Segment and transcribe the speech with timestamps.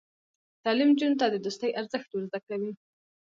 [0.63, 2.71] تعلیم نجونو ته د دوستۍ ارزښت ور زده کوي.